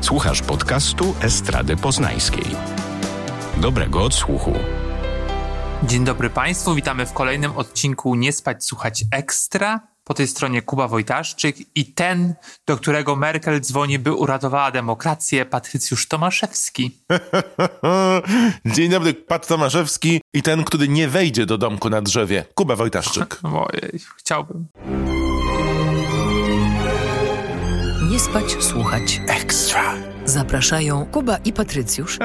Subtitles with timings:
[0.00, 2.44] Słuchasz podcastu Estrady Poznańskiej.
[3.56, 4.52] Dobrego odsłuchu.
[5.82, 9.80] Dzień dobry Państwu, witamy w kolejnym odcinku Nie Spać Słuchać Ekstra.
[10.04, 12.34] Po tej stronie Kuba Wojtaszczyk i ten,
[12.66, 16.98] do którego Merkel dzwoni, by uratowała demokrację, Patrycjusz Tomaszewski.
[18.74, 23.40] Dzień dobry, Pat Tomaszewski i ten, który nie wejdzie do domku na drzewie, Kuba Wojtaszczyk.
[23.72, 24.66] Ojej, chciałbym.
[28.20, 29.20] Spać, słuchać.
[29.28, 29.94] Ekstra.
[30.24, 32.18] Zapraszają Kuba i Patrycjusz.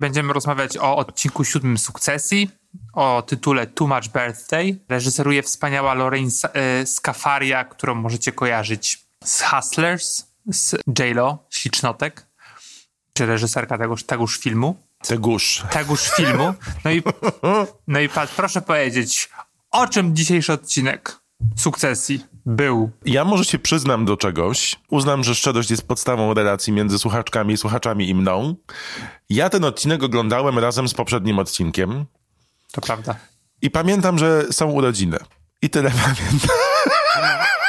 [0.00, 2.50] Będziemy rozmawiać o odcinku siódmym Sukcesji,
[2.92, 4.78] o tytule Too Much Birthday.
[4.88, 12.26] Reżyseruje wspaniała Lorraine e, Scafaria, którą możecie kojarzyć z Hustlers, z J-Lo, Ślicznotek,
[13.14, 14.82] czy reżyserka tegoż, tegoż filmu.
[15.02, 15.64] Tegusz.
[15.70, 16.54] Tegoż filmu.
[16.84, 17.02] No i,
[17.88, 19.30] no i Pat, proszę powiedzieć,
[19.70, 21.18] o czym dzisiejszy odcinek
[21.56, 22.90] Sukcesji był?
[23.04, 24.76] Ja może się przyznam do czegoś.
[24.90, 28.54] Uznam, że szczerość jest podstawą relacji między słuchaczkami, słuchaczami i mną.
[29.30, 32.04] Ja ten odcinek oglądałem razem z poprzednim odcinkiem.
[32.72, 33.14] To prawda.
[33.62, 35.18] I pamiętam, że są urodziny.
[35.62, 36.56] I tyle pamiętam.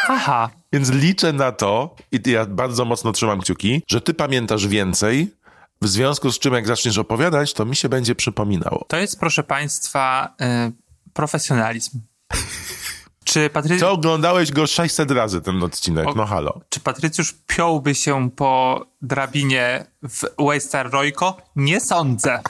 [0.07, 0.49] Aha.
[0.73, 5.33] Więc liczę na to, i ja bardzo mocno trzymam kciuki, że ty pamiętasz więcej,
[5.81, 8.85] w związku z czym jak zaczniesz opowiadać, to mi się będzie przypominało.
[8.87, 10.35] To jest, proszę Państwa,
[10.69, 11.99] y, profesjonalizm.
[13.29, 13.81] Czy Patrycjusz...
[13.81, 16.61] To oglądałeś go 600 razy ten odcinek, O- no halo.
[16.69, 21.37] Czy Patrycjusz piąłby się po drabinie w Waystar Royko?
[21.55, 22.39] Nie sądzę.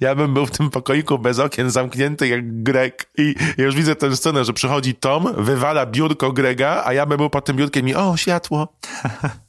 [0.00, 3.96] Ja bym był w tym pokoiku bez okien, zamknięty jak Greg i ja już widzę
[3.96, 7.88] tę scenę, że przychodzi Tom, wywala biurko Grega, a ja bym był pod tym biurkiem
[7.88, 8.68] i o, światło.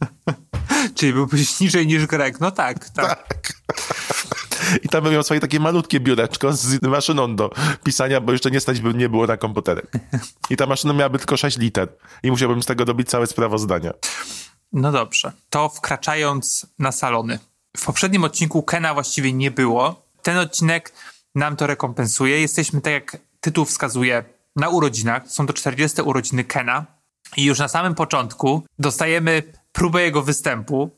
[0.96, 2.40] Czyli byłbyś niżej niż Greg.
[2.40, 3.54] No tak, tak.
[4.84, 7.50] I tam bym miał swoje takie malutkie biureczko z maszyną do
[7.84, 9.92] pisania, bo jeszcze nie stać by nie było na komputerek.
[10.50, 11.88] I ta maszyna miałaby tylko 6 liter
[12.23, 13.94] i musiałbym z tego dobić całe sprawozdania.
[14.73, 15.32] No dobrze.
[15.50, 17.39] To wkraczając na salony.
[17.78, 20.06] W poprzednim odcinku Kena właściwie nie było.
[20.22, 20.94] Ten odcinek
[21.36, 22.42] nam to rekompensuje.
[22.42, 24.23] Jesteśmy, tak jak tytuł wskazuje,
[24.55, 25.28] na urodzinach.
[25.28, 26.86] Są to 40 urodziny Kena.
[27.38, 30.92] I już na samym początku dostajemy próbę jego występu,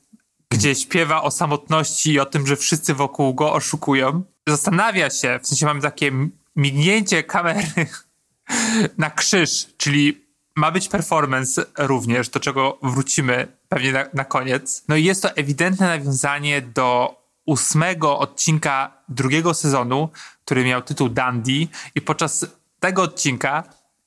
[0.54, 4.24] gdzie śpiewa o samotności i o tym, że wszyscy wokół go oszukują.
[4.50, 6.12] Zastanawia się, w sensie mamy takie
[6.56, 7.68] mignięcie kamery
[8.98, 10.24] na krzyż, czyli
[10.56, 14.84] ma być performance również, do czego wrócimy pewnie na, na koniec.
[14.88, 17.16] No i jest to ewidentne nawiązanie do
[17.46, 20.10] ósmego odcinka drugiego sezonu,
[20.46, 22.46] który miał tytuł Dandy i podczas
[22.80, 23.64] tego odcinka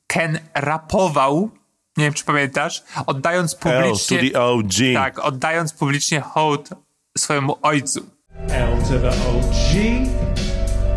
[0.06, 1.51] Ken rapował,
[1.97, 4.31] nie wiem czy pamiętasz, oddając L to publicznie...
[4.31, 4.73] the OG.
[4.95, 6.71] Tak, oddając publicznie hołd
[7.19, 8.07] swojemu ojcu.
[8.49, 9.73] L to the OG,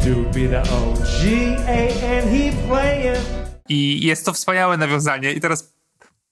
[0.05, 1.21] do be the OG,
[1.67, 3.25] A and he playing.
[3.69, 5.33] I jest to wspaniałe nawiązanie.
[5.33, 5.73] I teraz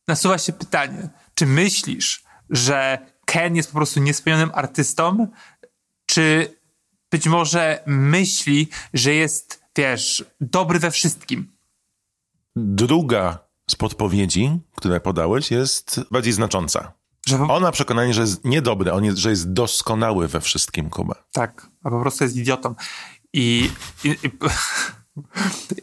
[0.08, 5.28] nasuwa się pytanie, czy myślisz, że Ken jest po prostu niespełnionym artystą,
[6.06, 6.56] czy
[7.12, 11.58] być może myśli, że jest, wiesz, dobry we wszystkim?
[12.56, 16.92] Druga z podpowiedzi, które podałeś, jest bardziej znacząca.
[17.28, 20.90] Że po, On ma przekonanie, że jest niedobry, on jest, że jest doskonały we wszystkim,
[20.90, 21.16] Kuba.
[21.32, 22.76] tak, a po prostu jest idiotą.
[23.34, 23.72] I,
[24.04, 24.32] i, i,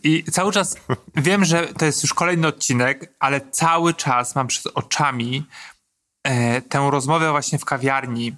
[0.23, 0.77] i cały czas
[1.17, 5.47] wiem, że to jest już kolejny odcinek, ale cały czas mam przed oczami
[6.23, 8.37] e, tę rozmowę właśnie w kawiarni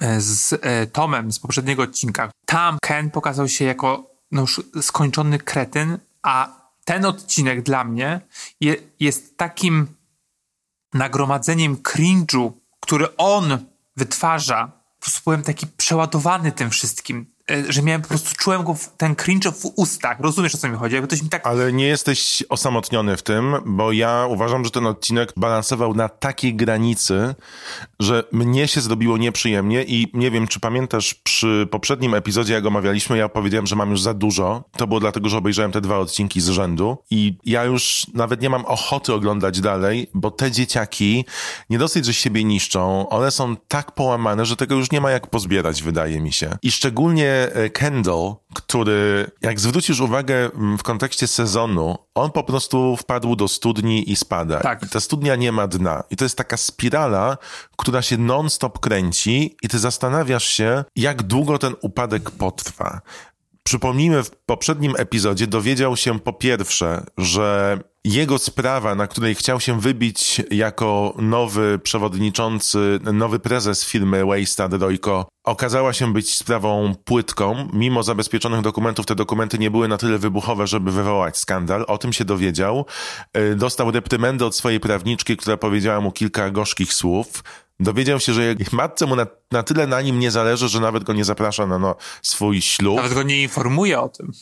[0.00, 2.30] e, z e, Tomem z poprzedniego odcinka.
[2.46, 8.20] Tam Ken pokazał się jako no już skończony kretyn, a ten odcinek dla mnie
[8.60, 9.86] je, jest takim
[10.94, 13.66] nagromadzeniem cringe'u, który on
[13.96, 14.72] wytwarza.
[14.98, 17.26] Po prostu byłem taki przeładowany tym wszystkim,
[17.68, 20.20] że miałem po prostu, czułem go, w, ten cringe w ustach.
[20.20, 20.94] Rozumiesz, o co mi chodzi?
[20.94, 21.46] Jakby ktoś mi tak...
[21.46, 26.54] Ale nie jesteś osamotniony w tym, bo ja uważam, że ten odcinek balansował na takiej
[26.54, 27.34] granicy,
[28.00, 33.18] że mnie się zrobiło nieprzyjemnie i nie wiem, czy pamiętasz, przy poprzednim epizodzie, jak omawialiśmy,
[33.18, 34.64] ja powiedziałem, że mam już za dużo.
[34.76, 38.50] To było dlatego, że obejrzałem te dwa odcinki z rzędu i ja już nawet nie
[38.50, 41.24] mam ochoty oglądać dalej, bo te dzieciaki
[41.70, 45.26] nie dosyć, że siebie niszczą, one są tak połamane, że tego już nie ma jak
[45.26, 46.56] pozbierać, wydaje mi się.
[46.62, 52.96] I szczególnie e, Kendall, który, jak zwrócisz uwagę mm, w kontekście sezonu, on po prostu
[52.96, 54.60] wpadł do studni i spada.
[54.60, 54.82] Tak.
[54.82, 56.02] I ta studnia nie ma dna.
[56.10, 57.38] I to jest taka spirala,
[57.76, 63.00] która się non-stop kręci i ty zastanawiasz się, jak długo ten upadek potrwa.
[63.62, 69.80] Przypomnijmy, w poprzednim epizodzie dowiedział się po pierwsze, że jego sprawa, na której chciał się
[69.80, 77.68] wybić jako nowy przewodniczący, nowy prezes firmy Waystad Royko, okazała się być sprawą płytką.
[77.72, 81.84] Mimo zabezpieczonych dokumentów, te dokumenty nie były na tyle wybuchowe, żeby wywołać skandal.
[81.88, 82.86] O tym się dowiedział.
[83.36, 87.44] Y, Dostał reprymendę od swojej prawniczki, która powiedziała mu kilka gorzkich słów.
[87.80, 91.12] Dowiedział się, że matce mu na, na tyle na nim nie zależy, że nawet go
[91.12, 92.96] nie zaprasza na no, swój ślub.
[92.96, 94.32] Nawet go nie informuje o tym.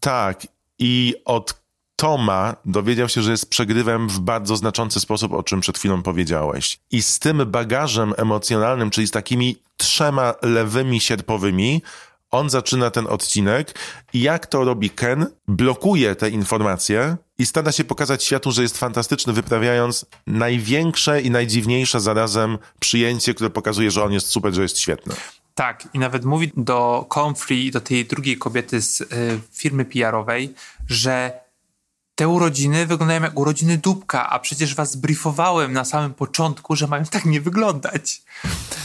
[0.00, 0.46] Tak.
[0.78, 1.63] I od
[1.96, 6.78] Toma dowiedział się, że jest przegrywem w bardzo znaczący sposób, o czym przed chwilą powiedziałeś.
[6.90, 11.82] I z tym bagażem emocjonalnym, czyli z takimi trzema lewymi sierpowymi,
[12.30, 13.78] on zaczyna ten odcinek
[14.12, 18.78] i jak to robi Ken, blokuje te informacje i stara się pokazać światu, że jest
[18.78, 24.78] fantastyczny, wyprawiając największe i najdziwniejsze zarazem przyjęcie, które pokazuje, że on jest super, że jest
[24.78, 25.14] świetny.
[25.54, 29.06] Tak, i nawet mówi do Comfrey, do tej drugiej kobiety z y,
[29.52, 30.54] firmy PR-owej,
[30.88, 31.43] że
[32.14, 37.04] te urodziny wyglądają jak urodziny dupka, a przecież was briefowałem na samym początku, że mają
[37.04, 38.22] tak nie wyglądać.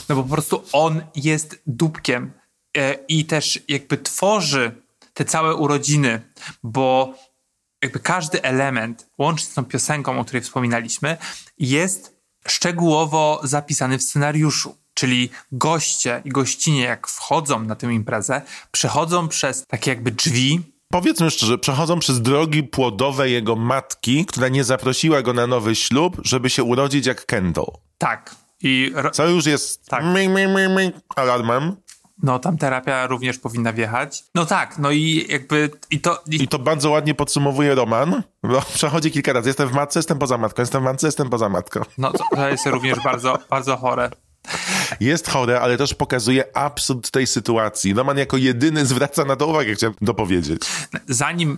[0.10, 2.31] No bo po prostu on jest dupkiem
[2.78, 4.72] e, i też jakby tworzy
[5.14, 6.22] te całe urodziny,
[6.64, 7.14] bo
[7.81, 11.18] jakby każdy element, łącznie z tą piosenką, o której wspominaliśmy,
[11.58, 14.78] jest szczegółowo zapisany w scenariuszu.
[14.94, 18.42] Czyli goście i gościnie, jak wchodzą na tę imprezę,
[18.72, 20.62] przechodzą przez takie jakby drzwi,
[20.94, 26.18] Powiedzmy szczerze, przechodzą przez drogi płodowe jego matki, która nie zaprosiła go na nowy ślub,
[26.24, 27.71] żeby się urodzić jak Kendall.
[27.97, 28.36] tak.
[28.62, 30.06] I Co już jest Tak.
[30.06, 31.75] mi, mi, mi, mi, alarmem.
[32.24, 34.24] no tam terapia również powinna wjechać.
[34.36, 36.24] No tak, no i jakby i to...
[36.31, 39.50] I, I to bardzo ładnie podsumowuje Roman, bo przechodzi kilka razy.
[39.50, 41.81] Jestem w matce, jestem poza matką, jestem w matce, jestem poza matką.
[41.97, 44.09] no to, to jest również bardzo, bardzo chore.
[45.00, 47.94] Jest chore, ale też pokazuje absurd tej sytuacji.
[47.94, 50.62] Roman jako jedyny zwraca na to uwagę, chciałem dopowiedzieć.
[51.07, 51.57] Zanim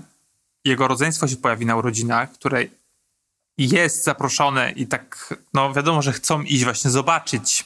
[0.66, 2.64] jego rodzeństwo się pojawi na urodzinach, które
[3.58, 7.66] jest zaproszone i tak, no wiadomo, że chcą iść właśnie zobaczyć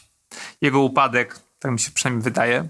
[0.62, 2.68] jego upadek, tak mi się przynajmniej wydaje.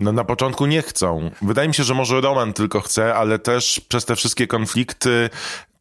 [0.00, 1.30] No na początku nie chcą.
[1.42, 5.30] Wydaje mi się, że może Roman tylko chce, ale też przez te wszystkie konflikty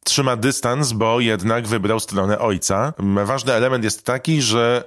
[0.04, 2.94] trzyma dystans, bo jednak wybrał stronę ojca.
[3.26, 4.84] Ważny element jest taki, że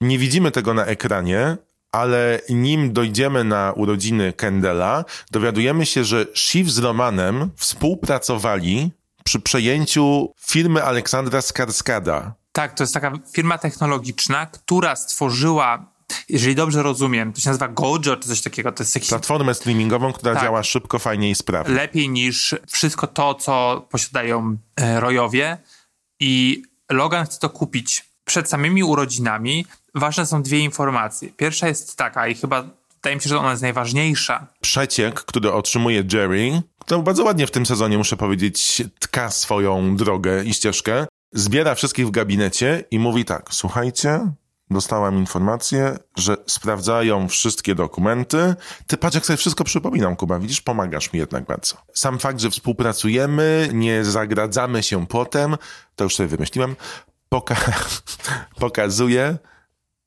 [0.00, 1.56] nie widzimy tego na ekranie,
[1.92, 8.90] ale nim dojdziemy na urodziny Kendela, dowiadujemy się, że Shiv z Romanem współpracowali
[9.24, 12.34] przy przejęciu firmy Aleksandra Skarskada.
[12.52, 15.92] Tak, to jest taka firma technologiczna, która stworzyła,
[16.28, 20.12] jeżeli dobrze rozumiem, to się nazywa Gojo czy coś takiego, to jest jakiś Platformę streamingową,
[20.12, 20.42] która Tak.
[20.42, 21.74] działa szybko, fajnie i sprawnie.
[21.74, 25.58] lepiej niż wszystko to, co posiadają e, rojowie
[26.20, 28.10] i Logan chce to kupić.
[28.24, 31.28] Przed samymi urodzinami ważne są dwie informacje.
[31.36, 32.62] Pierwsza jest taka i chyba
[32.94, 34.46] wydaje mi się, że ona jest najważniejsza.
[34.60, 40.44] przeciek, który otrzymuje Jerry, to bardzo ładnie w tym sezonie, muszę powiedzieć, tka swoją drogę
[40.44, 44.20] i ścieżkę, zbiera wszystkich w gabinecie i mówi tak, słuchajcie,
[44.70, 48.54] dostałam informację, że sprawdzają wszystkie dokumenty.
[48.86, 51.76] Ty patrz, jak sobie wszystko przypominam, Kuba, widzisz, pomagasz mi jednak bardzo.
[51.94, 55.56] Sam fakt, że współpracujemy, nie zagradzamy się potem,
[55.96, 56.76] to już sobie wymyśliłem,
[57.34, 58.00] poka-
[58.60, 59.38] pokazuje,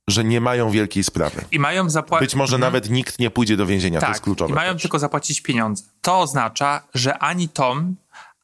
[0.10, 1.42] że nie mają wielkiej sprawy.
[1.52, 2.28] I mają zapłacić.
[2.28, 4.52] Być może nawet nikt nie pójdzie do więzienia, to jest Tak, kluczowe.
[4.52, 4.82] i mają też.
[4.82, 5.84] tylko zapłacić pieniądze.
[6.02, 7.96] To oznacza, że ani Tom,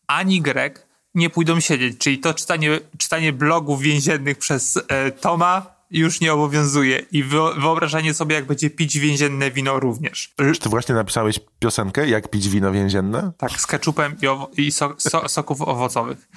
[0.08, 1.98] ani Greg nie pójdą siedzieć.
[1.98, 7.00] Czyli to czytanie, czytanie blogów więziennych przez e, Toma już nie obowiązuje.
[7.12, 10.34] I wyo- wyobrażanie sobie, jak będzie pić więzienne wino również.
[10.54, 13.32] Czy ty właśnie napisałeś piosenkę, jak pić wino więzienne?
[13.38, 14.16] Tak, z keczupem
[14.58, 16.30] i, i so, so, soków owocowych.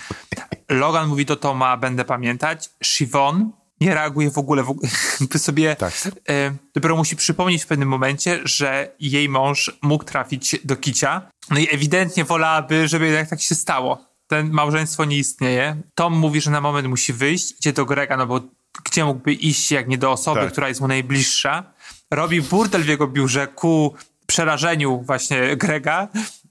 [0.69, 2.71] Logan mówi do Toma, będę pamiętać.
[2.83, 3.53] Siobhan
[3.83, 4.63] nie reaguje w ogóle.
[4.63, 4.89] W ogóle
[5.39, 5.93] sobie Tak.
[6.29, 11.23] e, dopiero musi przypomnieć w pewnym momencie, że jej mąż mógł trafić do kicia.
[11.51, 13.99] No i ewidentnie wolałaby, żeby jednak tak się stało.
[14.27, 15.77] Ten małżeństwo nie istnieje.
[15.95, 18.41] Tom mówi, że na moment musi wyjść, idzie do Grega, no bo
[18.85, 20.53] gdzie mógłby iść, jak nie do osoby, Tak.
[20.53, 21.73] która jest mu najbliższa.
[22.11, 23.95] Robi burdel w jego biurze ku
[24.27, 26.09] przerażeniu właśnie Grega,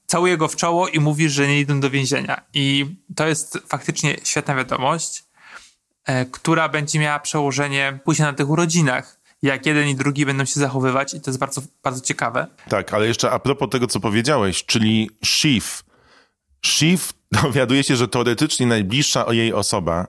[0.08, 2.42] całuje go w czoło i mówi, że nie idą do więzienia.
[2.54, 5.24] I to jest faktycznie świetna wiadomość,
[6.32, 11.14] która będzie miała przełożenie później na tych urodzinach, jak jeden i drugi będą się zachowywać
[11.14, 12.48] i to jest bardzo, bardzo ciekawe.
[12.70, 15.84] Tak, ale jeszcze a propos tego, co powiedziałeś, czyli Shiv.
[16.66, 17.00] Shiv
[17.44, 20.08] dowiaduje się, że teoretycznie najbliższa o jej osoba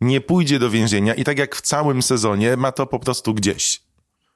[0.00, 3.82] nie pójdzie do więzienia i tak jak w całym sezonie ma to po prostu gdzieś.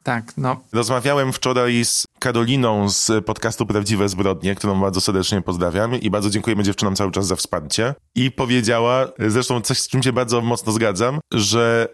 [0.02, 6.10] Tak, no, Rozmawiałem wczoraj z Karoliną z podcastu Prawdziwe Zbrodnie, którą bardzo serdecznie pozdrawiam i
[6.10, 7.94] bardzo dziękujemy dziewczynom cały czas za wsparcie.
[8.14, 11.88] I powiedziała, zresztą coś, z czym się bardzo mocno zgadzam, że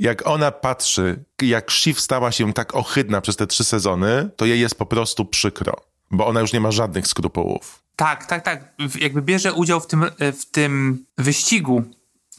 [0.00, 4.60] jak ona patrzy, jak Shiv stała się tak ohydna przez te trzy sezony, to jej
[4.60, 5.76] jest po prostu przykro.
[6.10, 7.82] bo ona już nie ma żadnych skrupułów.
[7.96, 8.74] Tak, tak, tak.
[9.00, 11.82] Jakby bierze udział w tym, e, w tym wyścigu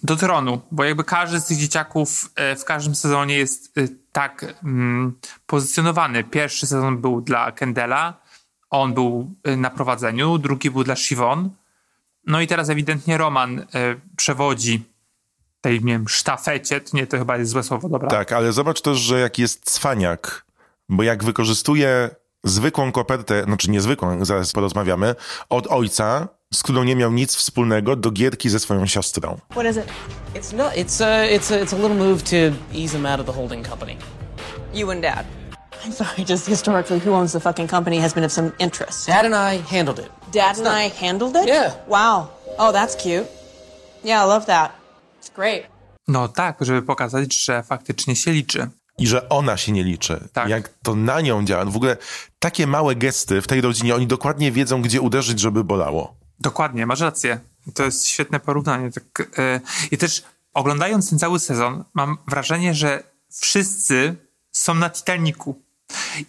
[0.04, 3.82] do tronu, bo jakby każdy z tych dzieciaków e, w każdym sezonie jest e,
[4.12, 6.24] tak mm, pozycjonowany.
[6.24, 8.14] Pierwszy sezon był dla Kendela,
[8.70, 11.50] on był e, na prowadzeniu, drugi był dla Siwon.
[12.28, 13.66] No i teraz ewidentnie Roman
[14.18, 14.84] przewodzi
[15.62, 18.10] tej, nie wiem, sztafecie, nie, to chyba jest złe słowo, dobra.
[18.10, 20.46] Tak, ale zobacz też, że jak jest cwaniak,
[20.90, 22.10] bo jak wykorzystuje
[22.44, 25.16] zwykłą kopertę, znaczy niezwykłą, zaraz porozmawiamy,
[25.50, 29.38] od ojca, z którą nie miał nic wspólnego, do gierki ze swoją siostrą.
[29.50, 29.86] What is it?
[30.36, 32.36] It's no, it's a, it's a, it's a little move to
[32.74, 33.98] ease him out of the holding company.
[34.74, 35.26] You and Dad.
[35.86, 39.08] I'm sorry, just historically, who owns the fucking company has been of some interest.
[39.08, 40.10] Dad and I handled it.
[40.32, 41.48] Dad and I handled it?
[41.48, 41.74] Yeah.
[41.88, 42.28] Wow.
[42.58, 43.28] Oh, that's cute.
[44.04, 44.72] Yeah, I love that.
[45.20, 45.64] It's great.
[46.08, 48.70] No tak, żeby pokazać, że faktycznie się liczy.
[48.98, 50.28] I że ona się nie liczy.
[50.34, 50.50] Tak.
[50.50, 51.66] Jak to na nią działa.
[51.66, 51.98] W ogóle
[52.40, 56.16] takie małe gesty w tej rodzinie, oni dokładnie wiedzą, gdzie uderzyć, żeby bolało.
[56.40, 57.40] Dokładnie, masz rację.
[57.74, 58.92] To jest świetne porównanie.
[58.92, 59.62] Tak, e,
[59.92, 60.24] I też
[60.54, 63.04] oglądając ten cały sezon, mam wrażenie, że
[63.42, 64.16] wszyscy
[64.52, 65.62] są na Titaniku.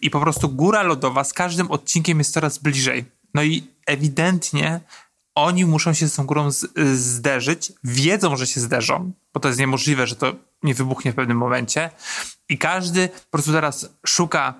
[0.02, 3.04] I po prostu góra lodowa z każdym odcinkiem jest coraz bliżej.
[3.34, 4.80] No i ewidentnie
[5.34, 9.60] oni muszą się z tą górą z, zderzyć, wiedzą, że się zderzą, bo to jest
[9.60, 11.90] niemożliwe, że to nie wybuchnie w pewnym momencie.
[12.48, 14.54] I każdy po prostu teraz szuka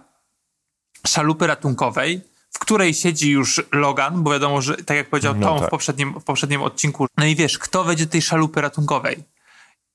[1.06, 2.20] szalupy ratunkowej,
[2.54, 5.68] w której siedzi już Logan, bo wiadomo, że tak jak powiedział No Tom tak.
[5.68, 7.06] w, poprzednim, w poprzednim odcinku.
[7.18, 9.24] No i wiesz, kto wejdzie do tej szalupy ratunkowej?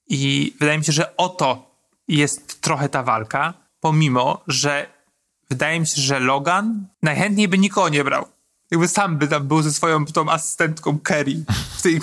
[0.07, 1.75] I wydaje mi się, że oto
[2.07, 4.87] jest trochę ta walka, pomimo, że
[5.49, 8.25] wydaje mi się, że Logan najchętniej by nikogo nie brał.
[8.71, 11.43] Jakby sam by tam był ze swoją tą asystentką Kerry
[11.77, 11.99] w tej,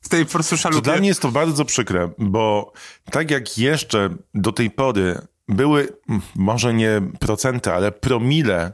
[0.00, 0.82] w tej po prostu To szalupie.
[0.82, 2.72] dla mnie jest to bardzo przykre, bo
[3.10, 5.88] tak jak jeszcze do tej pory były,
[6.36, 8.72] może nie procenty, ale promile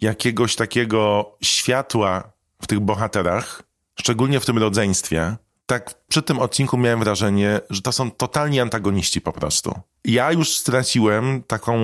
[0.00, 3.62] jakiegoś takiego światła w tych bohaterach,
[4.00, 9.20] szczególnie w tym rodzeństwie, tak przy tym odcinku miałem wrażenie, że to są totalni antagoniści
[9.20, 9.80] po prostu.
[10.04, 11.74] Ja już straciłem taką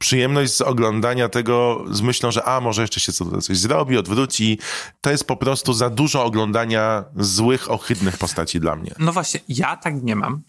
[0.00, 4.58] przyjemność z oglądania tego z myślą, że a, może jeszcze się co- coś zrobi, odwróci.
[5.00, 8.94] To jest po prostu za dużo oglądania złych, ohydnych postaci dla mnie.
[8.98, 10.42] No właśnie, ja tak nie mam,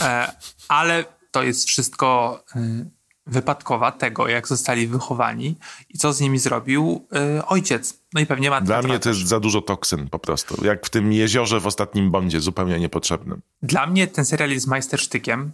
[0.00, 0.32] e,
[0.68, 2.90] ale to jest wszystko y,
[3.26, 5.56] wypadkowa tego, jak zostali wychowani
[5.88, 7.06] i co z nimi zrobił
[7.38, 8.00] y, ojciec.
[8.14, 8.66] No i pewnie matka.
[8.66, 9.18] Dla mnie to też.
[9.18, 10.64] jest za dużo toksyn po prostu.
[10.64, 13.40] Jak w tym jeziorze w ostatnim Bondzie, zupełnie niepotrzebnym.
[13.62, 15.52] Dla mnie ten serial jest majstersztykiem.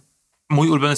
[0.49, 0.95] Mój ulubiony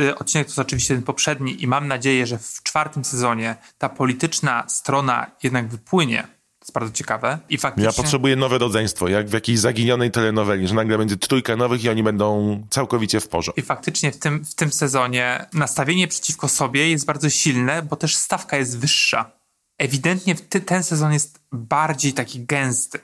[0.00, 3.88] y, odcinek to jest oczywiście ten poprzedni i mam nadzieję, że w czwartym sezonie ta
[3.88, 6.28] polityczna strona jednak wypłynie.
[6.62, 7.38] Jest bardzo ciekawe.
[7.48, 7.84] I faktycznie...
[7.86, 11.88] Ja potrzebuję nowe rodzeństwo, jak w jakiejś zaginionej telenoweli, że nagle będzie trójka nowych i
[11.88, 13.60] oni będą całkowicie w porządku.
[13.60, 18.16] I faktycznie w tym, w tym sezonie nastawienie przeciwko sobie jest bardzo silne, bo też
[18.16, 19.30] stawka jest wyższa.
[19.78, 22.98] Ewidentnie ty, ten sezon jest bardziej taki gęsty.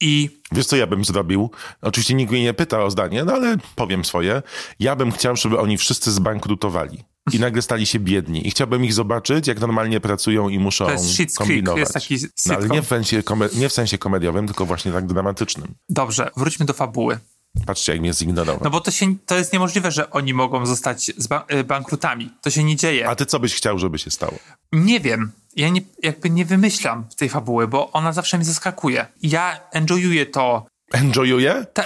[0.00, 1.50] I Wiesz, co ja bym zrobił?
[1.82, 4.42] Oczywiście nikt mnie nie pyta o zdanie, no ale powiem swoje.
[4.78, 8.46] Ja bym chciał, żeby oni wszyscy zbankrutowali i nagle stali się biedni.
[8.46, 11.80] I chciałbym ich zobaczyć, jak normalnie pracują i muszą To jest kombinować.
[11.80, 12.76] jest taki no, ale sitcom.
[12.76, 13.22] nie w, sensie
[13.54, 15.74] nie w sensie komediowym, tylko właśnie tak dramatycznym.
[15.88, 17.18] dobrze, wróćmy do fabuły.
[17.66, 18.60] Patrzcie, jak mnie zignorował.
[18.64, 22.30] No bo to, się, to jest niemożliwe, że oni mogą zostać zba- y, bankrutami.
[22.42, 23.08] To się nie dzieje.
[23.08, 24.34] A ty co byś chciał, żeby się stało?
[24.72, 25.32] Nie wiem.
[25.56, 29.06] Ja nie, jakby nie wymyślam tej fabuły, bo ona zawsze mnie zaskakuje.
[29.22, 30.66] Ja enjoyuję to.
[30.92, 31.66] Enjoyuję?
[31.72, 31.84] Ta,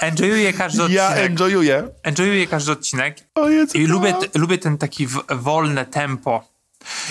[0.00, 0.96] enjoyuję każdy odcinek.
[0.96, 1.88] Ja enjoyuję.
[2.02, 3.18] enjoyuję każdy odcinek.
[3.34, 4.20] O Jezu, I lubię, tak.
[4.30, 6.48] t- lubię ten taki wolne tempo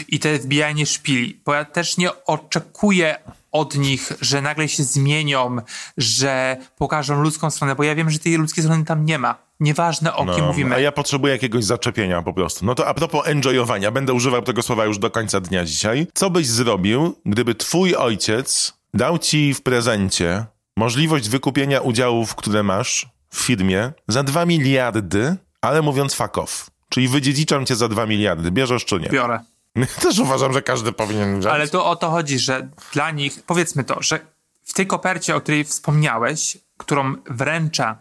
[0.08, 3.16] i te wbijanie szpili, bo ja też nie oczekuję
[3.52, 5.58] od nich, że nagle się zmienią,
[5.98, 9.36] że pokażą ludzką stronę, bo ja wiem, że tej ludzkiej strony tam nie ma.
[9.60, 10.76] Nieważne o kim mówimy.
[10.76, 12.66] A ja potrzebuję jakiegoś zaczepienia po prostu.
[12.66, 16.08] No to a propos enjoyowania, będę używał tego słowa już do końca dnia dzisiaj.
[16.14, 20.46] Co byś zrobił, gdyby twój ojciec dał ci w prezencie
[20.78, 26.70] możliwość wykupienia udziałów, które masz w firmie za 2 miliardy, ale mówiąc fuck off.
[26.90, 28.52] Czyli wydziedziczam cię za 2 miliardy.
[28.52, 29.10] Bierzesz czy nie?
[29.10, 29.40] Biorę.
[30.02, 31.56] Też uważam, że każdy powinien wziąć.
[31.56, 34.20] Ale to o to chodzi, że dla nich, powiedzmy to, że
[34.64, 37.98] w tej kopercie, o której wspomniałeś, którą wręcza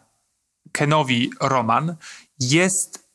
[0.72, 1.96] Kenowi Roman,
[2.40, 3.08] jest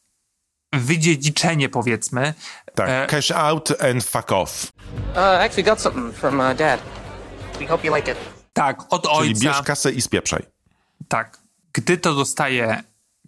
[0.74, 2.34] wydziedziczenie, powiedzmy.
[2.76, 4.72] Tak, e, cash out and fuck off.
[5.12, 6.80] Uh, actually got something from uh, Dad.
[7.60, 8.37] We hope you like it.
[8.58, 9.40] Tak, od Czyli ojca.
[9.42, 10.44] bierz kasę i spieprzaj.
[11.08, 11.40] Tak.
[11.74, 12.84] Gdy to dostaje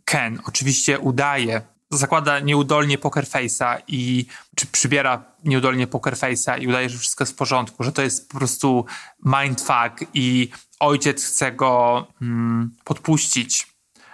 [0.06, 6.90] Ken, oczywiście udaje, zakłada nieudolnie poker face'a i czy przybiera nieudolnie poker face'a i udaje,
[6.90, 8.86] że wszystko jest w porządku, że to jest po prostu
[9.26, 13.68] mindfuck i ojciec chce go mm, podpuścić.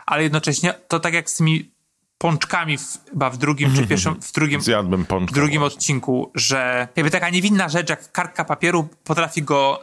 [0.06, 1.72] Ale jednocześnie to tak jak z tymi
[2.18, 5.36] pączkami w, chyba w drugim czy pierwszym, w drugim, Zjadłbym w pączka.
[5.36, 9.82] drugim odcinku, że jakby taka niewinna rzecz jak kartka papieru potrafi go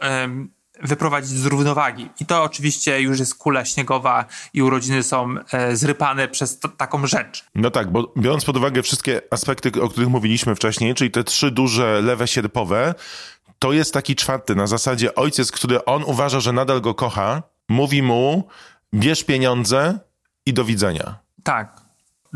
[0.81, 2.09] wyprowadzić z równowagi.
[2.19, 7.45] I to oczywiście już jest kula śniegowa i urodziny są e, zrypane przez taką rzecz.
[7.55, 11.51] No tak, bo biorąc pod uwagę wszystkie aspekty, o których mówiliśmy wcześniej, czyli te trzy
[11.51, 12.95] duże lewe sierpowe,
[13.59, 18.01] to jest taki czwarty na zasadzie ojciec, który on uważa, że nadal go kocha, mówi
[18.03, 18.47] mu
[18.93, 19.99] bierz pieniądze
[20.45, 21.15] i do widzenia.
[21.43, 21.82] Tak.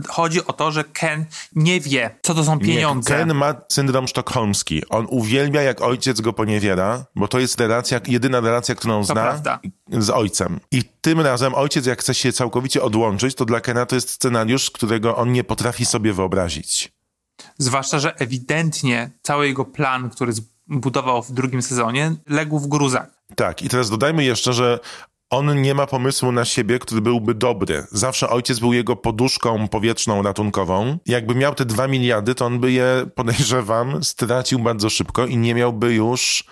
[0.07, 1.25] Chodzi o to, że Ken
[1.55, 3.13] nie wie, co to są pieniądze.
[3.13, 4.89] Nie, Ken ma syndrom sztokholmski.
[4.89, 9.59] On uwielbia, jak ojciec go poniewiera, bo to jest relacja, jedyna relacja, którą zna prawda.
[9.91, 10.59] z ojcem.
[10.71, 14.71] I tym razem ojciec, jak chce się całkowicie odłączyć, to dla Kena to jest scenariusz,
[14.71, 16.91] którego on nie potrafi sobie wyobrazić.
[17.57, 20.33] Zwłaszcza, że ewidentnie cały jego plan, który
[20.67, 23.07] zbudował w drugim sezonie, legł w gruzach.
[23.35, 24.79] Tak, i teraz dodajmy jeszcze, że
[25.29, 27.87] on nie ma pomysłu na siebie, który byłby dobry.
[27.91, 30.97] Zawsze ojciec był jego poduszką powietrzną ratunkową.
[31.05, 35.55] Jakby miał te dwa miliardy, to on by je, podejrzewam, stracił bardzo szybko i nie
[35.55, 36.43] miałby już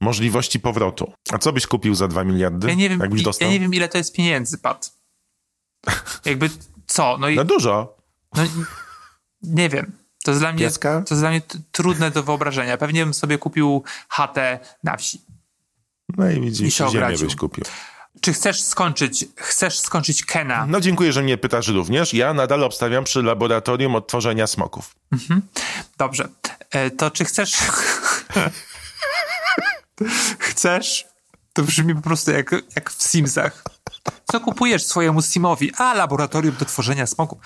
[0.00, 1.12] możliwości powrotu.
[1.32, 2.68] A co byś kupił za dwa miliardy?
[2.68, 3.48] Ja nie wiem, Jakbyś dostał?
[3.48, 4.92] ja nie wiem ile to jest pieniędzy, Pat.
[6.24, 6.50] Jakby
[6.86, 7.16] co?
[7.20, 7.96] No i No dużo.
[8.36, 8.42] no,
[9.42, 9.92] nie wiem.
[10.24, 11.02] To jest dla mnie, Pieska?
[11.08, 12.76] to jest dla mnie trudne do wyobrażenia.
[12.76, 15.20] Pewnie bym sobie kupił chatę na wsi.
[16.16, 17.64] No i I widzisz, się ziemię byś kupił.
[18.20, 20.66] Czy chcesz skończyć, chcesz skończyć Kena?
[20.66, 22.14] No dziękuję, że mnie pytasz również.
[22.14, 24.96] Ja nadal obstawiam przy laboratorium odtworzenia smoków.
[25.98, 26.28] Dobrze.
[26.70, 27.52] E, To czy chcesz...
[30.38, 31.06] chcesz?
[31.52, 33.62] To brzmi po prostu jak, jak w Simsach.
[34.34, 35.72] Co kupujesz swojemu Simowi?
[35.78, 37.38] A, laboratorium do tworzenia smoku.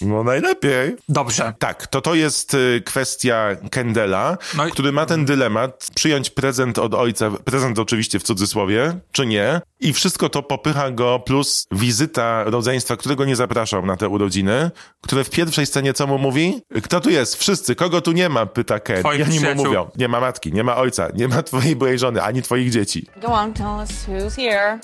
[0.00, 0.96] No najlepiej.
[1.08, 1.52] Dobrze.
[1.58, 6.78] Tak, to to jest y, kwestia Kendela, No i- który ma ten dylemat, przyjąć prezent
[6.78, 9.60] od ojca, prezent oczywiście w cudzysłowie, czy nie.
[9.80, 14.70] I wszystko to popycha go, plus wizyta rodzeństwa, którego nie zapraszał na te urodziny,
[15.00, 16.62] które w pierwszej scenie co mu mówi?
[16.82, 17.36] Kto tu jest?
[17.36, 18.46] Wszyscy, kogo tu nie ma?
[18.46, 19.00] Pyta Ken.
[19.00, 21.98] Twoich I oni mu mówią, nie ma matki, nie ma ojca, nie ma twojej byłej
[21.98, 23.06] żony, ani twoich dzieci.
[23.22, 24.78] Go on, tell us who's here.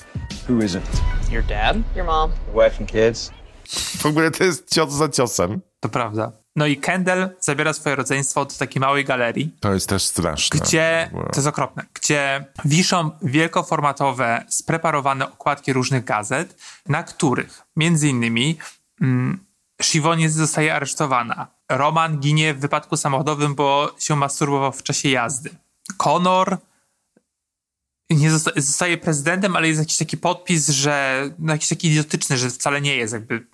[0.48, 0.80] Who isn't?
[1.30, 1.76] Your dad?
[1.97, 2.33] Your mom.
[2.55, 3.31] Wife and kids?
[3.99, 5.61] W ogóle to jest cios za ciosem.
[5.81, 6.33] To prawda.
[6.57, 10.61] No i Kendall zabiera swoje rodzeństwo do takiej małej galerii, To jest też straszne.
[10.61, 11.23] gdzie, Wow.
[11.23, 16.57] to jest okropne, gdzie wiszą wielkoformatowe, spreparowane okładki różnych gazet,
[16.88, 18.59] na których między innymi
[19.00, 19.45] mm,
[20.29, 21.47] zostaje aresztowana.
[21.71, 25.50] Roman ginie w wypadku samochodowym, bo się masturbował w czasie jazdy.
[25.97, 26.59] Conor
[28.10, 32.50] nie zosta- zostaje prezydentem, ale jest jakiś taki podpis, że no jakiś taki idiotyczny, że
[32.50, 33.47] wcale nie jest jakby.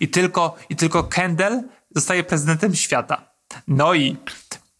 [0.00, 1.62] I tylko, i tylko Kendall
[1.94, 3.30] zostaje prezydentem świata.
[3.68, 4.16] No i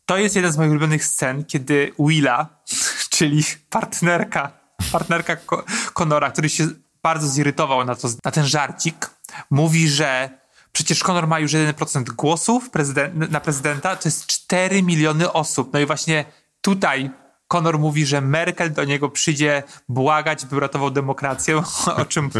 [0.06, 2.48] to jest jeden z moich ulubionych scen, kiedy Willa,
[3.10, 4.52] czyli partnerka,
[4.92, 5.64] partnerka Ko-
[5.94, 6.68] Conora, który się
[7.02, 9.10] bardzo zirytował na, to, na ten żarcik,
[9.50, 10.30] mówi, że
[10.72, 12.70] przecież Conor ma już 1% głosów
[13.30, 15.72] na prezydenta, to jest 4 miliony osób.
[15.72, 16.24] No i właśnie
[16.60, 17.10] tutaj
[17.48, 21.62] Conor mówi, że Merkel do niego przyjdzie błagać, by uratował demokrację,
[21.96, 22.30] o czym...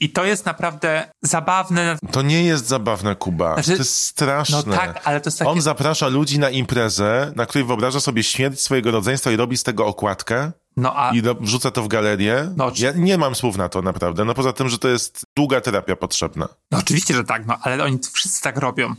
[0.00, 1.98] I to jest naprawdę zabawne.
[2.12, 3.54] To nie jest zabawne, Kuba.
[3.54, 4.62] Znaczy- to jest straszne.
[4.66, 8.22] No tak, ale to jest takie- On zaprasza ludzi na imprezę, na której wyobraża sobie
[8.22, 10.52] śmierć swojego rodzeństwa i robi z tego okładkę.
[10.76, 12.52] No a I do, wrzuca to w galerię.
[12.56, 14.24] No, czy- ja nie mam słów na to naprawdę.
[14.24, 16.48] No poza tym, że to jest długa terapia potrzebna.
[16.70, 18.94] no oczywiście, że tak, no ale oni wszyscy tak robią.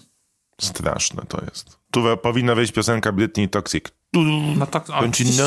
[0.62, 1.78] Straszne to jest.
[1.92, 3.86] Tu powinna wejść piosenka Britney Toxic.
[4.24, 5.44] No you oczywiście,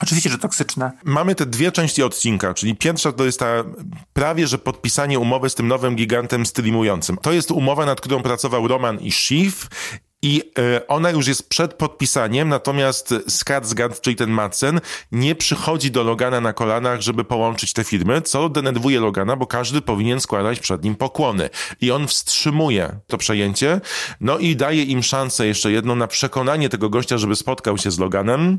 [0.00, 0.92] oczywiście, że toksyczne.
[1.04, 3.64] Mamy te dwie części odcinka, czyli pierwsza to jest ta
[4.12, 7.16] prawie, że podpisanie umowy z tym nowym gigantem streamującym.
[7.16, 9.52] To jest umowa, nad którą pracował Roman i Shiv
[10.22, 14.80] i e, ona już jest przed podpisaniem, natomiast Skarsgård, czyli ten Madsen,
[15.12, 19.80] nie przychodzi do Logana na kolanach, żeby połączyć te firmy, co denerwuje Logana, bo każdy
[19.80, 21.50] powinien składać przed nim pokłony.
[21.80, 23.80] I on wstrzymuje to przejęcie,
[24.20, 27.98] no i daje im szansę jeszcze jedną na przekonanie tego gościa, żeby spotkał się z
[27.98, 28.58] Loganem,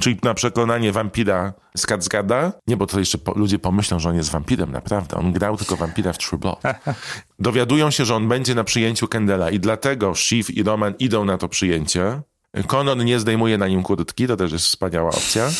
[0.00, 2.52] Czyli na przekonanie wampira Skarsgarda.
[2.66, 5.16] Nie, bo to jeszcze po, ludzie pomyślą, że on jest wampirem, naprawdę.
[5.16, 6.62] On grał tylko wampira w True Blood.
[7.38, 11.38] Dowiadują się, że on będzie na przyjęciu Kendela i dlatego Shiv i Roman idą na
[11.38, 12.22] to przyjęcie.
[12.66, 15.50] Conan nie zdejmuje na nim kurtki, to też jest wspaniała opcja,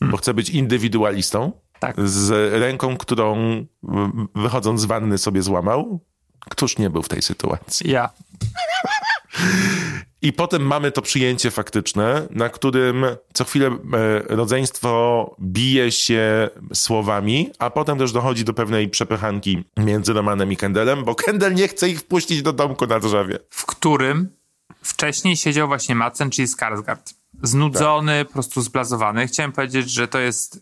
[0.00, 1.52] bo chce być indywidualistą.
[1.80, 1.96] Tak.
[2.08, 3.36] Z ręką, którą
[4.34, 6.00] wychodząc z wanny sobie złamał.
[6.50, 7.90] Któż nie był w tej sytuacji?
[7.90, 8.10] Ja.
[10.22, 13.78] I potem mamy to przyjęcie faktyczne, na którym co chwilę e,
[14.36, 21.04] rodzeństwo bije się słowami, a potem też dochodzi do pewnej przepychanki między Romanem i Kendelem,
[21.04, 23.38] bo Kendel nie chce ich wpuścić do domku na drzewie.
[23.50, 24.28] w którym
[24.82, 27.14] wcześniej siedział właśnie Madsen, czyli Skarsgård.
[27.42, 29.26] Znudzony, po prostu zblazowany.
[29.26, 30.60] Chciałem powiedzieć, że to jest y,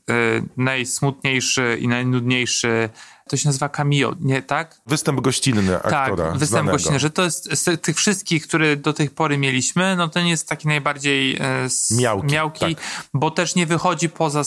[0.57, 2.89] najsmutniejszy i najnudniejszy
[3.29, 4.81] to się nazywa cameo, nie tak?
[4.87, 9.11] Występ gościnny aktora Tak, występ gościnny, że to jest z tych wszystkich, które do tej
[9.11, 11.91] pory mieliśmy, no ten jest taki najbardziej e, s-
[12.33, 12.85] Miałki, tak.
[13.15, 14.43] bo też nie wychodzi poza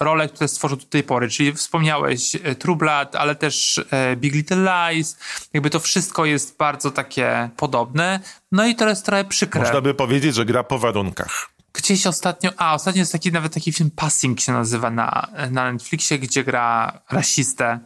[0.00, 4.34] role, które stworzył do tej pory, czyli wspomniałeś e, True Blood, ale też e, Big
[4.34, 5.16] Little Lies,
[5.52, 8.20] jakby to wszystko jest bardzo takie podobne,
[8.52, 9.60] no i to jest trochę przykre.
[9.60, 11.53] Można by powiedzieć, że gra po warunkach.
[11.74, 16.18] Gdzieś ostatnio, a ostatnio jest taki nawet taki film Passing się nazywa na, na Netflixie,
[16.18, 17.78] gdzie gra rasistę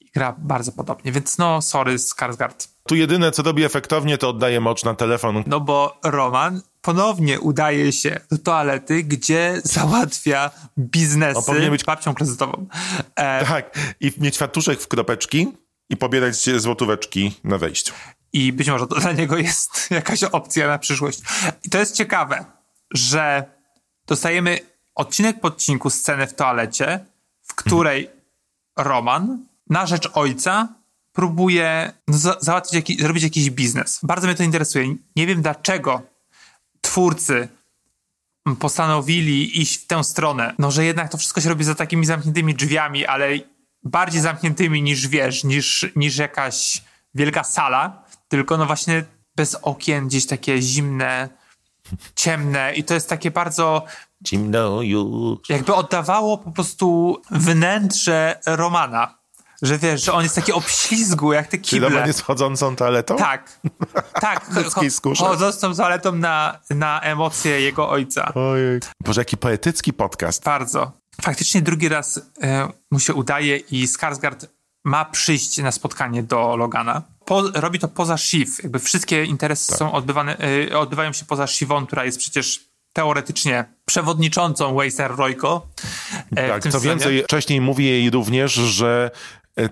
[0.00, 2.68] i gra bardzo podobnie, więc no sorry Skarsgård.
[2.88, 5.44] Tu jedyne, co robi efektownie, to oddaje mocz na telefon.
[5.46, 12.66] No bo Roman ponownie udaje się do toalety, gdzie załatwia biznesy powinien być- babcią kredytową.
[13.16, 15.48] E, Tak, i mieć fatuszek w kropeczki
[15.90, 17.92] i pobierać złotóweczki na wejściu.
[18.32, 21.20] I być może to dla niego jest jakaś opcja na przyszłość.
[21.64, 22.44] I to jest ciekawe,
[22.94, 23.44] że
[24.06, 24.58] dostajemy
[24.94, 27.04] odcinek po odcinku scenę w toalecie,
[27.42, 28.10] w której
[28.76, 30.68] Roman na rzecz ojca
[31.12, 34.00] próbuje no, za- załatwić jaki, zrobić jakiś biznes.
[34.02, 34.94] Bardzo mnie to interesuje.
[35.16, 36.02] Nie wiem dlaczego
[36.80, 37.48] twórcy
[38.58, 40.54] postanowili iść w tę stronę.
[40.58, 43.26] No, że jednak to wszystko się robi za takimi zamkniętymi drzwiami, ale
[43.82, 46.82] bardziej zamkniętymi niż wiesz, niż, niż jakaś
[47.14, 49.04] wielka sala, tylko no właśnie
[49.36, 51.28] bez okien, gdzieś takie zimne,
[52.16, 53.84] ciemne i to jest takie bardzo
[54.28, 55.48] Zimno już.
[55.48, 59.22] jakby oddawało po prostu wnętrze Romana.
[59.62, 61.88] Że wiesz, że on jest taki obślizgu, jak te kible.
[61.88, 63.16] Roman jest chodzącą toaletą?
[63.16, 63.60] Tak,
[64.20, 64.46] tak.
[65.18, 68.34] Chodzącą toaletą na, na emocje jego ojca.
[68.34, 68.80] Ojej.
[69.04, 70.44] Boże, jaki poetycki podcast.
[70.44, 70.92] Bardzo.
[71.20, 74.46] Faktycznie drugi raz e, mu się udaje i Skarsgård
[74.84, 77.02] ma przyjść na spotkanie do Logana.
[77.24, 78.62] Po, robi to poza Shiv.
[78.62, 79.78] Jakby wszystkie interesy Tak.
[79.78, 80.36] są odbywane,
[80.70, 82.60] e, odbywają się poza Shivon, która jest przecież
[82.92, 85.66] teoretycznie przewodniczącą Weiser Royko.
[86.36, 89.10] E, Tak, co więcej, wcześniej mówi jej również, że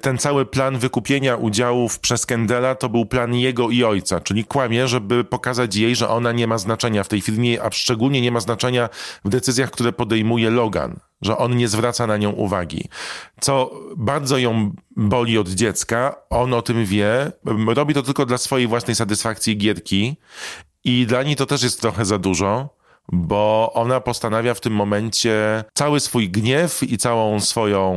[0.00, 4.88] ten cały plan wykupienia udziałów przez Kendela to był plan jego i ojca, czyli kłamie,
[4.88, 8.40] żeby pokazać jej, że ona nie ma znaczenia w tej firmie, a szczególnie nie ma
[8.40, 8.88] znaczenia
[9.24, 12.88] w decyzjach, które podejmuje Logan, że on nie zwraca na nią uwagi.
[13.40, 17.32] Co bardzo ją boli od dziecka, on o tym wie,
[17.74, 20.16] robi to tylko dla swojej własnej satysfakcji gierki
[20.84, 22.79] i dla niej to też jest trochę za dużo
[23.12, 27.94] bo ona postanawia w tym momencie cały swój gniew i całą swoją,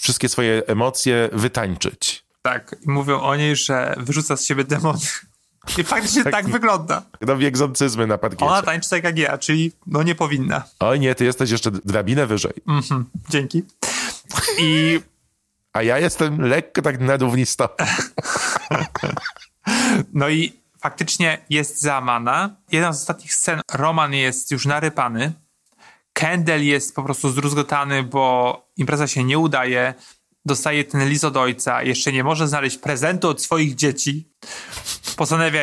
[0.00, 2.24] wszystkie swoje emocje wytańczyć.
[2.42, 4.98] Tak, mówią o niej, że wyrzuca z siebie demony.
[5.78, 7.02] I faktycznie tak, wygląda.
[7.20, 8.46] Robi egzorcyzmy na parkiecie.
[8.46, 10.62] Ona tańczy tak jak ja, czyli no nie powinna.
[10.80, 12.52] Oj nie, ty jesteś jeszcze drabinę wyżej.
[13.28, 13.62] Dzięki.
[14.58, 15.00] I
[15.72, 17.68] A ja jestem lekko tak na równisto.
[20.12, 20.52] No i
[20.84, 22.56] faktycznie jest załamana.
[22.72, 25.32] Jedna z ostatnich scen, Roman jest już narypany.
[26.12, 29.94] Kendall jest po prostu zdruzgotany, bo impreza się nie udaje.
[30.44, 31.82] Dostaje ten list od ojca.
[31.82, 34.32] Jeszcze nie może znaleźć prezentu od swoich dzieci.
[35.16, 35.60] Postanawia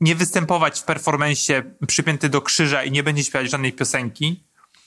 [0.00, 4.44] nie występować w performensie przypięty do krzyża i nie będzie śpiewać żadnej piosenki.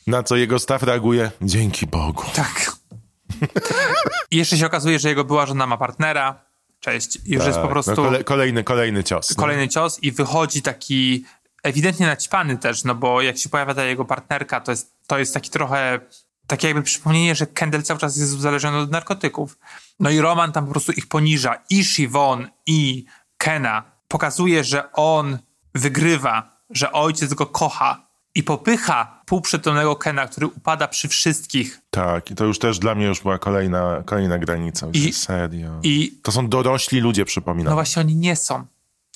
[0.07, 1.31] Na co jego staw reaguje?
[1.41, 2.23] Dzięki Bogu.
[2.35, 2.71] Tak.
[4.31, 6.46] I jeszcze się okazuje, że jego była żona ma partnera.
[6.79, 7.15] Cześć.
[7.25, 7.91] I już jest po Tak, prostu...
[7.91, 9.29] no, kole, kolejny, kolejny cios.
[9.29, 9.43] no.
[9.43, 11.25] kolejny cios i wychodzi taki
[11.63, 15.33] ewidentnie naćpany też, no bo jak się pojawia ta jego partnerka, to jest, to jest
[15.33, 15.99] taki trochę
[16.47, 19.57] takie jakby przypomnienie, że Kendall cały czas jest uzależniony od narkotyków.
[19.99, 21.55] No i Roman tam po prostu ich poniża.
[21.69, 23.05] I Siobhan, i
[23.37, 23.83] Kena.
[24.07, 25.37] Pokazuje, że on
[25.75, 28.06] wygrywa, że ojciec go kocha
[28.37, 31.81] i popycha półprzytomnego Kena, który upada przy wszystkich.
[31.89, 34.87] Tak, i to już też dla mnie już była kolejna, kolejna granica.
[34.93, 35.79] I- serio.
[35.83, 37.69] I To są dorośli ludzie, przypominam.
[37.71, 38.65] no właśnie oni nie są.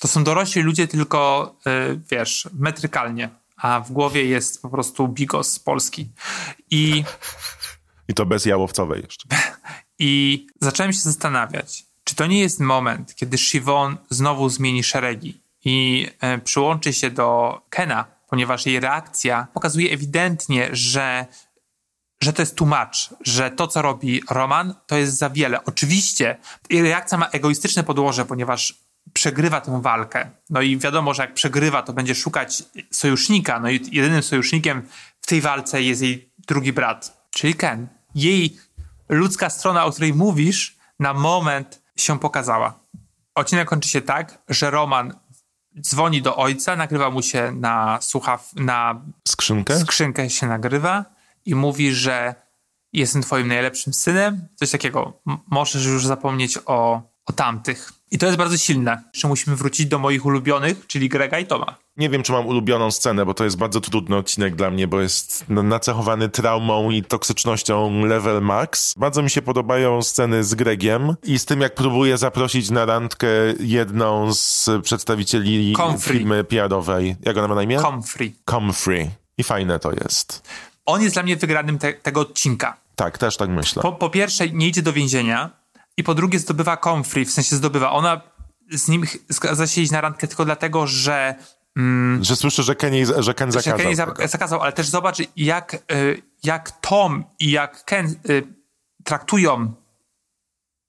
[0.00, 3.28] To są dorośli ludzie tylko, y, wiesz, metrykalnie.
[3.56, 6.08] A w głowie jest po prostu bigos z Polski.
[6.70, 7.04] I,
[8.08, 9.28] I to bez jałowcowej jeszcze.
[9.98, 16.08] I zacząłem się zastanawiać, czy to nie jest moment, kiedy Siobhan znowu zmieni szeregi i
[16.20, 21.26] e, przyłączy się do Kena, ponieważ jej reakcja pokazuje ewidentnie, że,
[22.22, 25.64] że to jest tłumacz, że to, co robi Roman, to jest za wiele.
[25.64, 26.36] Oczywiście
[26.70, 28.74] jej reakcja ma egoistyczne podłoże, ponieważ
[29.12, 30.30] przegrywa tę walkę.
[30.50, 33.60] No i wiadomo, że jak przegrywa, to będzie szukać sojusznika.
[33.60, 34.88] No i jedynym sojusznikiem
[35.20, 37.88] w tej walce jest jej drugi brat, czyli Ken.
[38.14, 38.58] Jej
[39.08, 42.80] ludzka strona, o której mówisz, na moment się pokazała.
[43.34, 45.14] Odcinek kończy się tak, że Roman
[45.80, 49.78] dzwoni do ojca, nagrywa mu się na słuchaw, na Skrzynkę?
[49.78, 51.04] skrzynkę się nagrywa
[51.46, 52.34] i mówi, że
[52.92, 54.48] jestem twoim najlepszym synem.
[54.56, 55.12] Coś takiego.
[55.26, 57.92] M- możesz już zapomnieć o, o tamtych.
[58.10, 59.02] I to jest bardzo silne.
[59.14, 61.76] Jeszcze musimy wrócić do moich ulubionych, czyli Grega i Toma.
[61.96, 65.00] Nie wiem, czy mam ulubioną scenę, bo to jest bardzo trudny odcinek dla mnie, bo
[65.00, 68.94] jest nacechowany traumą i toksycznością level max.
[68.96, 73.28] Bardzo mi się podobają sceny z Gregiem i z tym, jak próbuje zaprosić na randkę
[73.60, 76.16] jedną z przedstawicieli Comfrey.
[76.18, 77.16] firmy PR-owej.
[77.22, 77.78] Jak ona ma na imię?
[77.78, 78.34] Comfrey.
[78.50, 79.10] Comfrey.
[79.38, 80.48] I fajne to jest.
[80.86, 82.76] On jest dla mnie wygranym te, tego odcinka.
[82.96, 83.82] Tak, też tak myślę.
[83.82, 85.50] Po, po pierwsze, nie idzie do więzienia
[85.96, 87.90] i po drugie zdobywa Comfrey, w sensie zdobywa.
[87.92, 88.20] Ona
[88.70, 91.34] z nim zgadza się iść na randkę tylko dlatego, że
[92.20, 93.94] Że słyszę, że Ken, jej- że Ken że zakazał.
[93.94, 98.42] Za- zakazał, ale też zobacz, jak, y, jak Tom i jak Ken y,
[99.04, 99.74] traktują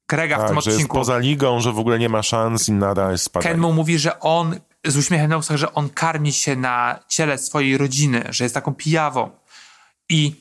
[0.10, 0.98] Grega w tym tak, że jest odcinku.
[0.98, 3.52] poza ligą, że w ogóle nie ma szans i nada jest spadać.
[3.52, 7.38] Ken mu mówi, że on z uśmiechem na ustach, że on karmi się na ciele
[7.38, 9.30] swojej rodziny, że jest taką pijawą.
[10.10, 10.36] I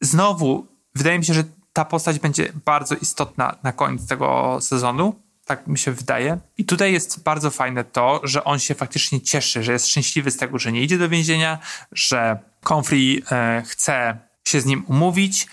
[0.00, 5.14] znowu, wydaje mi się, że ta postać będzie bardzo istotna na koniec tego sezonu.
[5.50, 6.38] Tak mi się wydaje.
[6.58, 10.36] I tutaj jest bardzo fajne to, że on się faktycznie cieszy, że jest szczęśliwy z
[10.36, 11.58] tego, że nie idzie do więzienia,
[11.92, 15.46] że Comfrey e, chce się z nim umówić.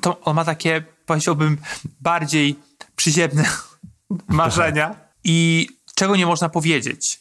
[0.00, 1.58] To on ma takie, powiedziałbym,
[2.00, 2.56] bardziej
[2.96, 3.44] przyziemne
[4.28, 4.94] marzenia.
[5.24, 7.20] I czego nie można powiedzieć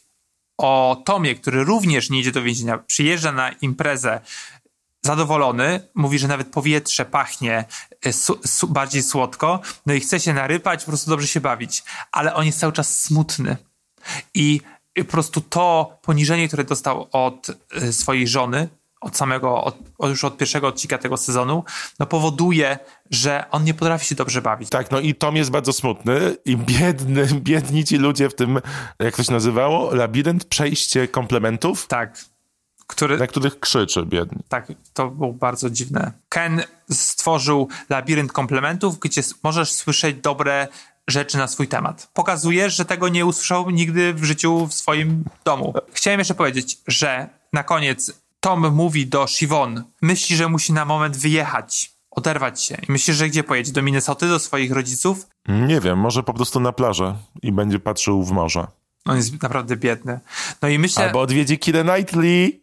[0.58, 4.22] o Tomie, który również nie idzie do więzienia, przyjeżdża na imprezę
[5.02, 7.66] zadowolony, mówi, że nawet powietrze pachnie
[8.02, 11.84] e, su, su, bardziej słodko, no i chce się narypać, po prostu dobrze się bawić,
[12.12, 13.58] ale on jest cały czas smutny.
[14.34, 14.62] I
[14.98, 18.70] po prostu to poniżenie, które dostał od e, swojej żony,
[19.02, 21.64] od samego, od, od już od pierwszego odcinka tego sezonu,
[22.00, 22.80] no powoduje,
[23.12, 24.70] że on nie potrafi się dobrze bawić.
[24.70, 28.60] Tak, no i Tom jest bardzo smutny i biedny, biedni ci ludzie w tym,
[29.00, 32.31] jak to się nazywało, labirynt, przejście komplementów, Tak.
[32.91, 34.43] Który, na których krzyczy biedny.
[34.49, 36.12] Tak, to było bardzo dziwne.
[36.30, 40.67] Ken stworzył labirynt komplementów, gdzie możesz słyszeć dobre
[41.08, 42.10] rzeczy na swój temat.
[42.13, 45.73] Pokazujesz, że tego nie usłyszał nigdy w życiu w swoim domu.
[45.93, 51.17] Chciałem jeszcze powiedzieć, że na koniec Tom mówi do Siwon, myśli, że musi na moment
[51.17, 52.77] wyjechać, oderwać się.
[52.89, 53.71] I myślisz, że gdzie pojedzie?
[53.71, 55.27] Do Minnesoty, do swoich rodziców?
[55.47, 58.67] Nie wiem, może po prostu na plażę i będzie patrzył w morze.
[59.06, 60.20] On jest naprawdę biedny.
[60.62, 62.62] No i myślę, Albo odwiedzi Kira Knightley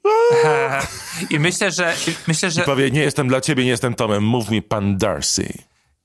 [1.31, 1.97] i myślę, że
[2.29, 5.53] myślę, że i powie, nie jestem dla ciebie, nie jestem Tomem, mów mi pan Darcy.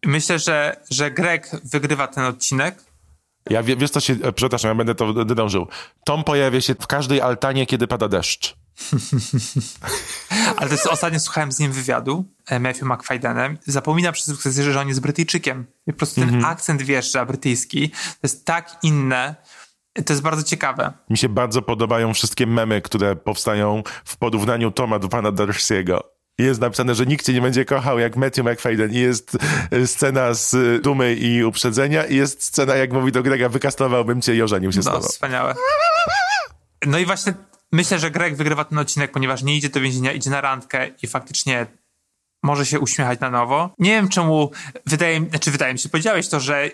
[0.06, 2.76] myślę, że, że Greg wygrywa ten odcinek.
[3.50, 5.68] Ja wie, wiesz co się, e, przepraszam, ja będę to dążył.
[6.06, 8.56] Tom pojawia się w każdej altanie, kiedy pada deszcz.
[10.58, 13.58] Ale to jest, ostatnio słuchałem z nim wywiadu, e, Matthew McFaddenem.
[13.66, 15.66] Zapomina przez sukcesję, że on jest Brytyjczykiem.
[15.88, 17.90] I po prostu ten akcent wjeżdża brytyjski.
[17.90, 19.36] To jest tak inne.
[20.06, 20.94] To jest bardzo ciekawe.
[21.10, 26.00] Mi się bardzo podobają wszystkie memy, które powstają w porównaniu Toma do pana Darcy'ego.
[26.38, 29.38] Jest napisane, że nikt cię nie będzie kochał jak Matthew McFadden i jest
[29.72, 34.22] e, scena z e, dumy i uprzedzenia i jest scena, jak mówi do Grega, wykastowałbym
[34.22, 35.04] cię i ożenił się z No, tobą.
[35.08, 35.56] wspaniałe.
[36.86, 37.34] No i właśnie
[37.72, 41.08] myślę, że Greg wygrywa ten odcinek, ponieważ nie idzie do więzienia, idzie na randkę i
[41.08, 41.66] faktycznie
[42.44, 43.74] może się uśmiechać na nowo.
[43.80, 44.52] Nie wiem czemu,
[44.86, 46.70] wydaje mi, znaczy wydaje mi się, powiedziałeś to, że,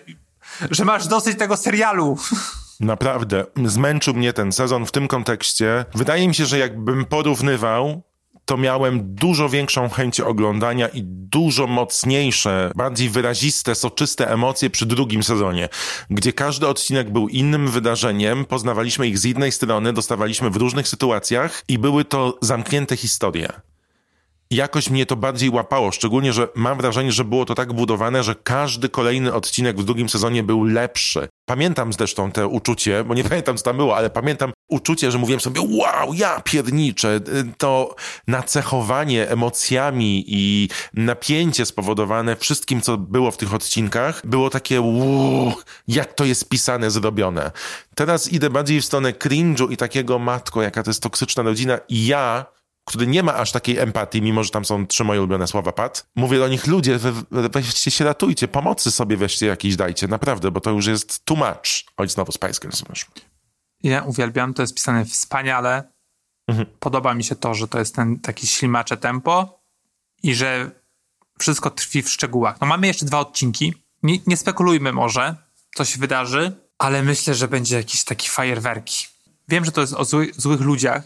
[0.70, 2.18] że masz dosyć tego serialu.
[2.80, 5.84] Naprawdę, zmęczył mnie ten sezon w tym kontekście.
[5.94, 8.02] Wydaje mi się, że jakbym porównywał,
[8.44, 15.22] to miałem dużo większą chęć oglądania i dużo mocniejsze, bardziej wyraziste, soczyste emocje przy drugim
[15.22, 15.68] sezonie,
[16.10, 21.62] gdzie każdy odcinek był innym wydarzeniem, poznawaliśmy ich z jednej strony, dostawaliśmy w różnych sytuacjach
[21.68, 23.52] i były to zamknięte historie.
[24.50, 28.34] Jakoś mnie to bardziej łapało, szczególnie, że mam wrażenie, że było to tak budowane, że
[28.34, 31.28] każdy kolejny odcinek w drugim sezonie był lepszy.
[31.50, 35.40] Pamiętam zresztą te uczucie, bo nie pamiętam co tam było, ale pamiętam uczucie, że mówiłem
[35.40, 37.20] sobie, wow, ja pierniczę,
[37.58, 37.94] to
[38.26, 44.82] nacechowanie emocjami i napięcie spowodowane wszystkim, co było w tych odcinkach, było takie,
[45.88, 47.50] jak to jest pisane, zrobione.
[47.94, 52.06] Teraz idę bardziej w stronę cringe'u i takiego, matko, jaka to jest toksyczna rodzina i
[52.06, 52.46] ja
[52.84, 56.06] który nie ma aż takiej empatii, mimo że tam są trzy moje ulubione słowa, Pat.
[56.16, 60.50] Mówię do nich, ludzie, we, we- weźcie się ratujcie, pomocy sobie weźcie jakieś dajcie, naprawdę,
[60.50, 61.84] bo to już jest too much.
[61.96, 62.82] Oj, znowu Spice Girls.
[63.82, 65.92] Ja uwielbiam, to jest pisane wspaniale.
[66.80, 69.60] Podoba mi się to, że to jest ten taki ślimacze tempo
[70.22, 70.70] i że
[71.38, 72.60] wszystko trwi w szczegółach.
[72.60, 73.74] No mamy jeszcze dwa odcinki.
[74.02, 75.36] Nie, nie spekulujmy może,
[75.74, 79.06] co się wydarzy, ale myślę, że będzie jakiś taki fajerwerki.
[79.48, 81.02] Wiem, że to jest o zły, złych ludziach,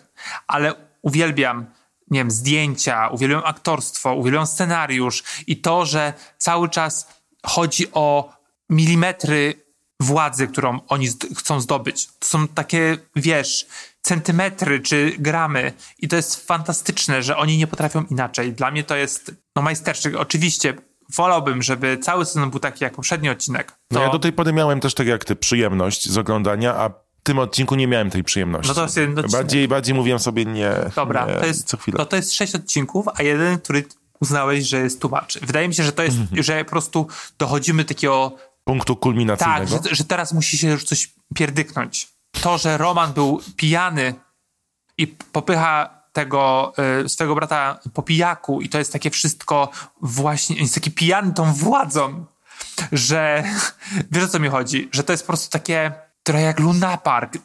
[0.47, 1.67] ale uwielbiam,
[2.11, 7.09] nie wiem, zdjęcia, uwielbiam aktorstwo, uwielbiam scenariusz i to, że cały czas
[7.47, 8.33] chodzi o
[8.71, 9.65] milimetry
[10.01, 12.07] władzy, którą oni chcą zdobyć.
[12.07, 13.67] To są takie, wiesz,
[14.03, 18.53] centymetry czy gramy i to jest fantastyczne, że oni nie potrafią inaczej.
[18.53, 20.17] Dla mnie to jest no majstersztyk.
[20.17, 20.75] Oczywiście
[21.17, 23.73] wolałbym, żeby cały sezon był taki jak poprzedni odcinek.
[23.73, 23.77] To...
[23.91, 26.91] No ja do tej pory miałem też tak jak ty przyjemność z oglądania, a
[27.25, 28.69] tym odcinku nie miałem tej przyjemności.
[28.69, 29.33] No to jest jeden odcinek.
[29.33, 30.71] bardziej, bardziej mówiłem sobie nie.
[30.97, 31.97] Dobra, nie, to jest, co chwilę.
[31.99, 33.85] no to jest sześć odcinków, a jeden, który
[34.21, 35.39] uznałeś, że jest tłumacz.
[35.39, 36.43] Wydaje mi się, że to jest, Mhm.
[36.43, 37.07] że po prostu
[37.39, 39.67] dochodzimy do takiego, Punktu tak, kulminacyjnego.
[39.89, 42.09] że, że teraz musi się już coś pierdyknąć.
[42.41, 44.15] To, że Roman był pijany
[44.99, 46.73] i popycha tego
[47.05, 49.69] y, swego brata po pijaku i to jest takie wszystko
[50.03, 52.27] właśnie, jest taki pijany tą władzą,
[52.93, 53.45] że
[54.11, 55.93] wiesz o co mi chodzi, że to jest po prostu takie
[56.25, 57.39] trochę jak Luna Park,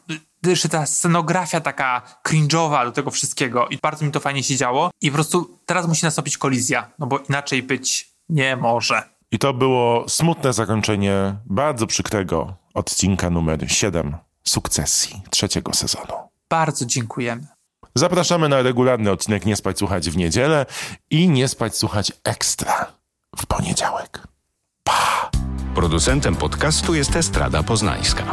[0.53, 4.91] że ta scenografia taka cringe'owa do tego wszystkiego i bardzo mi to fajnie się działo
[5.01, 9.03] i po prostu teraz musi nastąpić kolizja, no bo inaczej być nie może.
[9.31, 16.13] I to było smutne zakończenie bardzo przykrego odcinka numer 7 sukcesji trzeciego sezonu.
[16.49, 17.47] Bardzo dziękujemy.
[17.95, 20.65] Zapraszamy na regularny odcinek Nie Spać Słuchać w niedzielę
[21.09, 22.85] i Nie Spać Słuchać Ekstra
[23.37, 24.27] w poniedziałek.
[25.79, 28.23] Producentem podcastu jest Estrada Poznańska.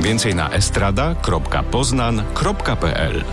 [0.00, 3.24] Więcej na estrada.poznan.pl